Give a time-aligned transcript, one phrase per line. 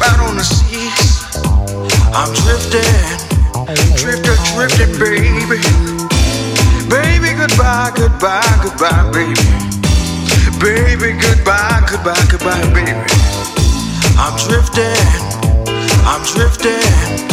[0.00, 1.26] out on the seas.
[2.14, 2.82] I'm drifting,
[3.96, 5.60] drifter, drifting, baby.
[6.88, 9.48] Baby, goodbye, goodbye, goodbye, baby.
[10.60, 12.92] Baby, goodbye, goodbye, goodbye, baby.
[14.16, 14.94] I'm drifting,
[16.06, 17.32] I'm drifting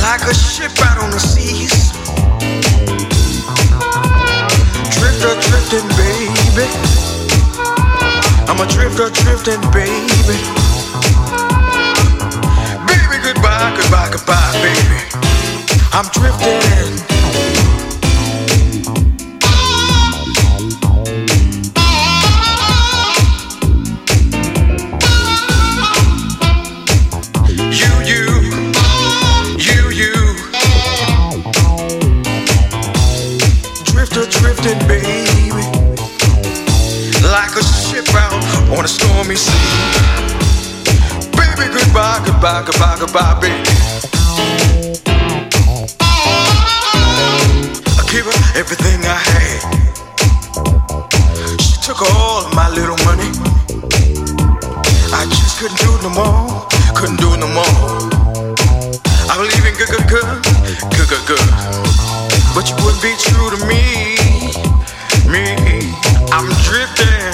[0.00, 1.92] like a ship out on the seas.
[4.94, 6.68] Drifter, drifting, baby.
[8.48, 10.69] I'm a drifter, drifting, baby.
[13.40, 14.98] Goodbye, goodbye, goodbye, baby.
[15.94, 17.06] I'm drifting.
[34.28, 35.62] Drifting, baby.
[37.22, 38.32] Like a ship out
[38.76, 39.99] on a stormy sea.
[42.24, 43.62] Goodbye, goodbye, goodbye, baby.
[47.98, 49.60] I gave her everything I had.
[51.60, 53.30] She took all of my little money.
[55.12, 56.66] I just couldn't do no more.
[56.94, 58.10] Couldn't do no more.
[59.30, 60.42] I believe in good, good, good,
[60.96, 61.48] good, good, good.
[62.54, 64.16] But you wouldn't be true to me.
[65.30, 65.54] Me,
[66.32, 67.30] I'm drifting,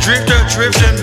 [0.00, 0.99] drifting, drifting,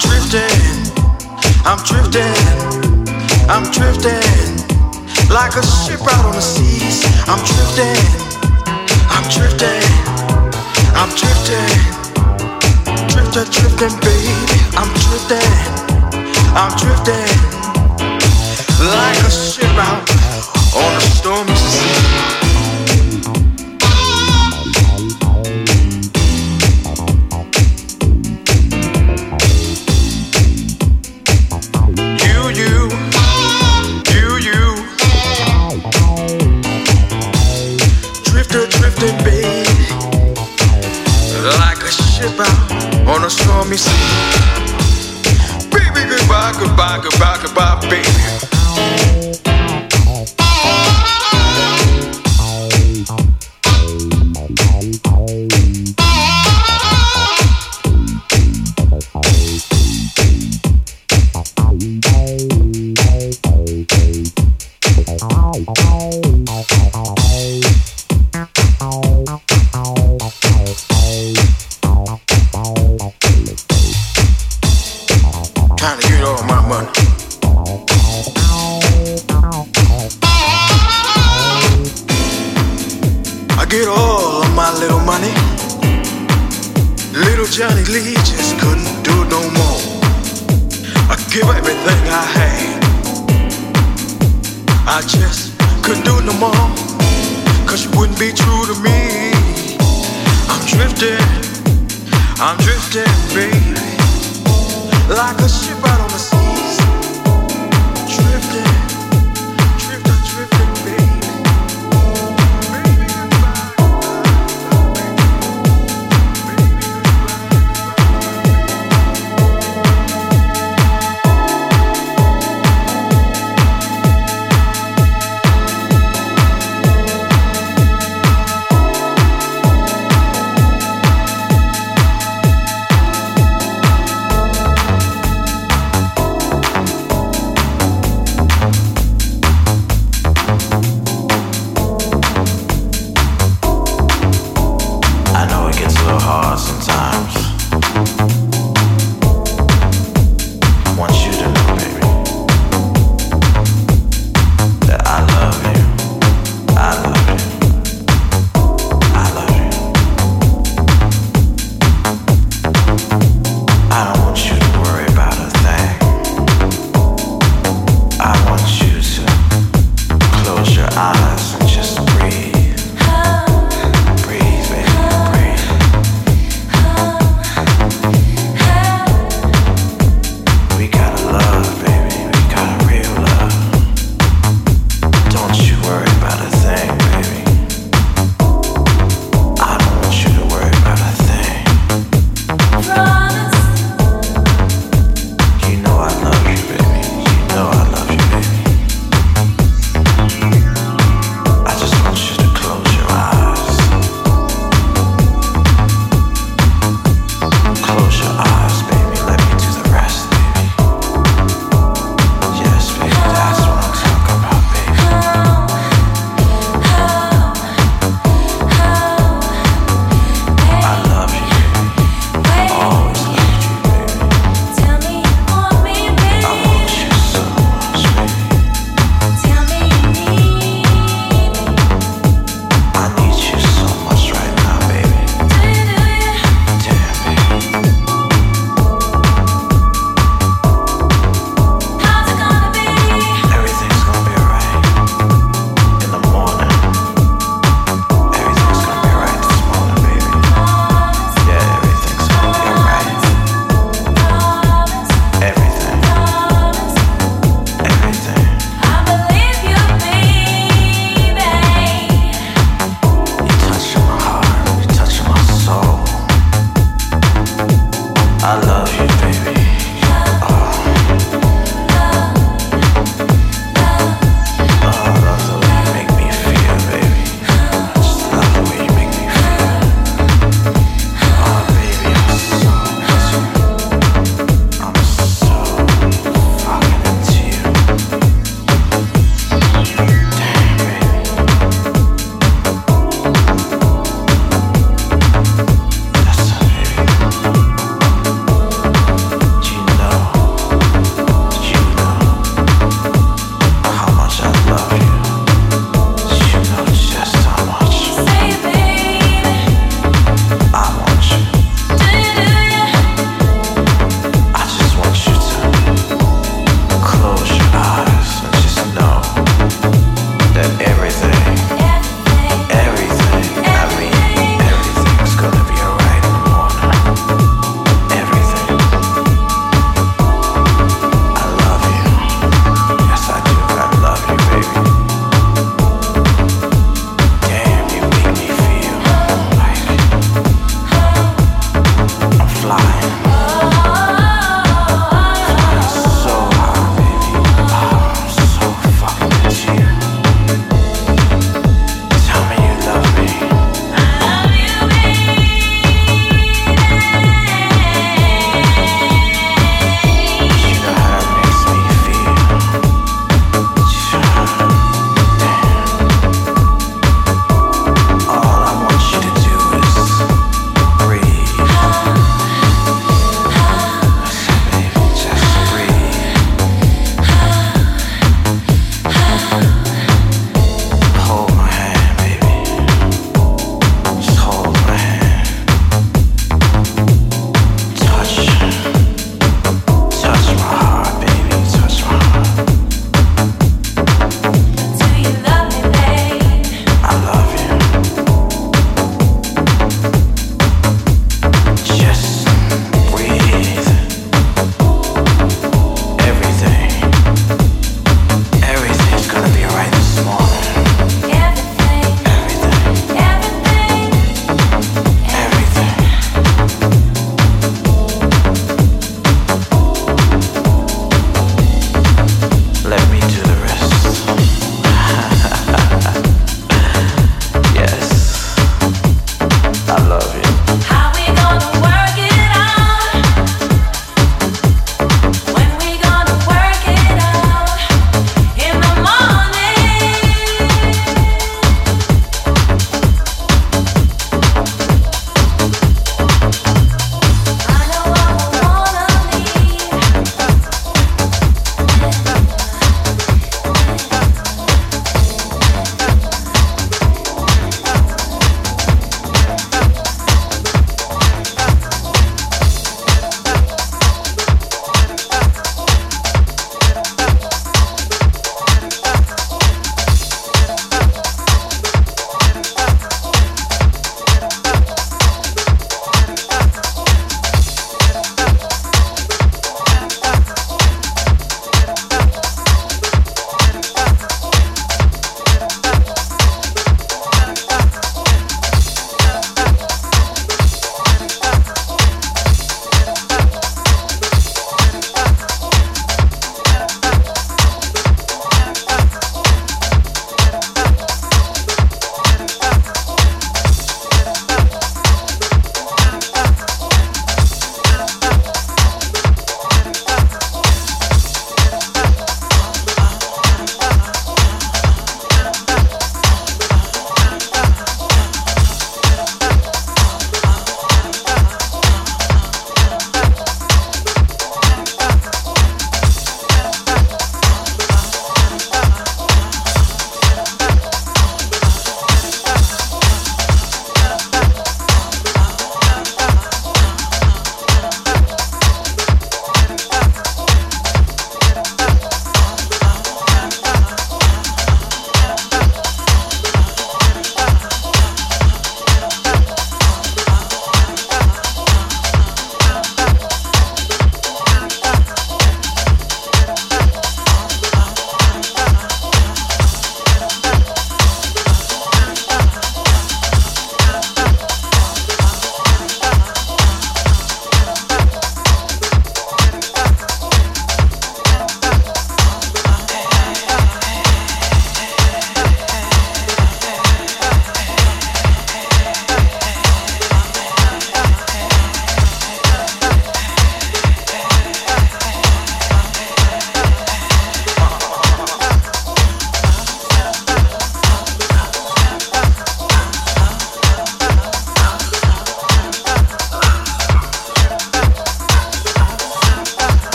[0.00, 0.94] drifting,
[1.64, 2.36] I'm drifting,
[3.48, 4.58] I'm drifting.
[5.30, 7.04] Like a ship out on the seas.
[7.28, 8.00] I'm drifting,
[9.08, 9.84] I'm drifting,
[10.94, 11.74] I'm drifting,
[13.12, 14.58] drifter, drifting, baby.
[14.76, 15.52] I'm drifting,
[16.54, 17.37] I'm drifting